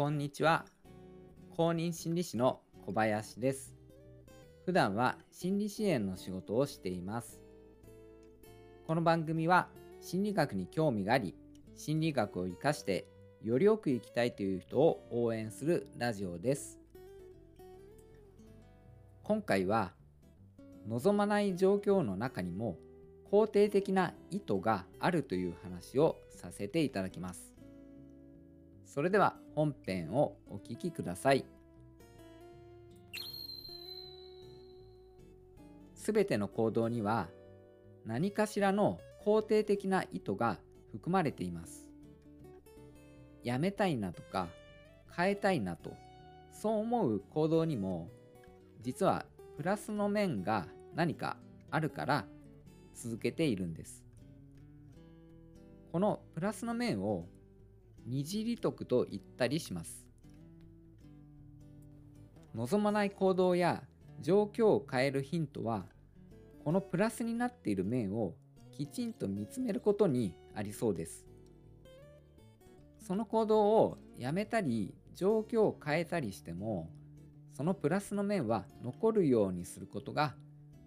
[0.00, 0.64] こんにちは。
[1.54, 3.74] 公認心理師の小林です。
[4.64, 7.38] 普段は心理支援の仕事をしています。
[8.86, 9.68] この番組は
[10.00, 11.34] 心理学に興味があり、
[11.76, 13.08] 心理学を活かして
[13.42, 16.80] よりよく生きたいという人を応援するラジオです。
[19.22, 19.92] 今回は
[20.88, 22.78] 望まない状況の中にも
[23.30, 27.59] 肯定的な意図があるという話をさせていただきます。
[28.90, 31.44] それでは本編をお聴きください。
[35.94, 37.28] すべての行動には
[38.04, 40.58] 何かしらの肯定的な意図が
[40.90, 41.88] 含まれています。
[43.44, 44.48] やめたいなとか
[45.16, 45.92] 変えたいなと
[46.50, 48.08] そう思う行動にも
[48.82, 49.24] 実は
[49.56, 51.36] プラスの面が何か
[51.70, 52.26] あるから
[52.92, 54.04] 続けているんです。
[55.92, 57.28] このプラスの面を
[58.06, 60.06] 二次利得と言ったりします。
[62.54, 63.82] 望まない行動や
[64.20, 65.86] 状況を変えるヒントは
[66.64, 68.34] このプラスになっている面を
[68.72, 71.26] きちんと見つめることにありそうです。
[72.98, 76.90] その行動をやめたり状況を変えたりしても
[77.52, 80.34] そのプラスの面は残るようにすることが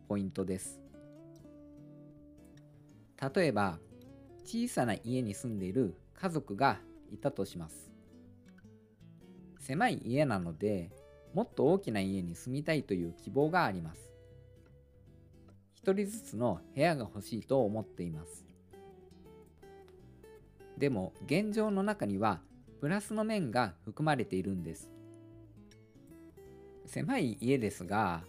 [0.07, 0.79] ポイントです。
[3.35, 3.79] 例えば
[4.43, 6.79] 小さな家に住んでいる家族が
[7.13, 7.91] いたとします。
[9.59, 10.91] 狭い家なので、
[11.33, 14.11] もっと大きな家に住みたいという希望があります。
[15.73, 18.45] 一人ずつの部屋が欲しいと思っています。
[20.77, 22.41] でも現状の中には
[22.81, 24.89] プラスの面が含まれているんです。
[26.85, 28.23] 狭い家ですが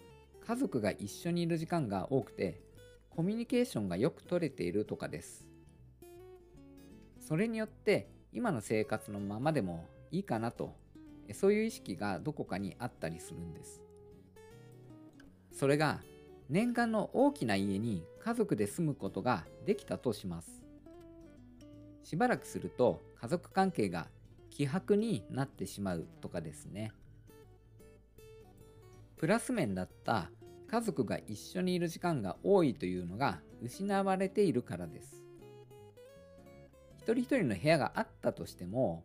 [0.45, 2.61] 家族が一緒にいる時間が多くて
[3.09, 5.47] コミュニケーションがよく取れているとかです。
[7.19, 10.75] それによって今の生活のままでもいいかなと。
[11.33, 13.81] そういう意識がどこかにあったりするんです。
[15.51, 16.01] それが
[16.49, 20.61] 念願の大きな家に家族で住むことができたとします。
[22.03, 24.07] しばらくすると家族関係が
[24.51, 26.91] 希薄になってしまうとかですね。
[29.17, 30.29] プラス面だった
[30.67, 35.24] 家族が一緒にいる時間が多いというのが失われているからです。
[37.05, 39.03] 一人一人の部屋があったとしても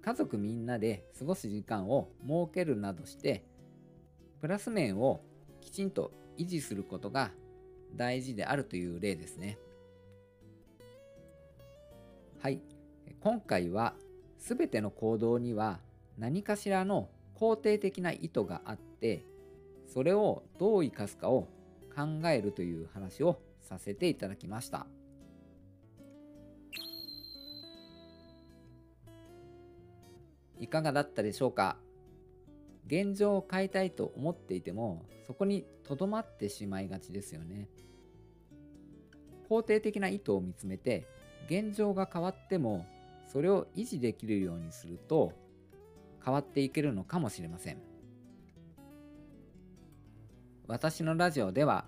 [0.00, 3.44] 家族みんなで過ごす時間を設けるなどして
[4.40, 5.22] プラス面を
[5.60, 7.32] きちんと維持することが
[7.96, 9.58] 大事であるという例ですね
[12.38, 12.60] はい
[13.18, 13.94] 今回は
[14.38, 15.80] 全ての行動には
[16.18, 19.24] 何かしらの肯定的な意図があって
[19.92, 21.48] それをどう生かすかを
[21.92, 24.86] 考えるという話をさせていただきました。
[30.58, 31.76] いかがだったでしょうか？
[32.86, 37.68] 現状を変えたいと思っていてもそこにとどまってしまいがちですよね。
[39.48, 41.06] 肯定的な意図を見つめて
[41.46, 42.86] 現状が変わっても
[43.26, 45.32] それを維持できるようにすると
[46.24, 47.78] 変わっていけるのかもしれません。
[50.66, 51.84] 私のラジオでは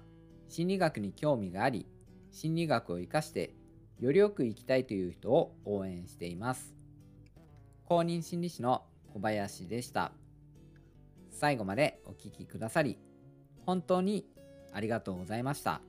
[0.48, 1.86] 心理学に興味があり
[2.30, 3.54] 心理学を生かして
[3.98, 6.74] よりよく生きたいという人を応援しています。
[7.88, 8.82] 公認心理師の
[9.14, 10.12] 小林でした。
[11.30, 12.98] 最後までお聴きくださり、
[13.64, 14.26] 本当に
[14.74, 15.80] ありがとうございました。